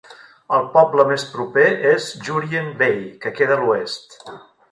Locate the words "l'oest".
3.67-4.19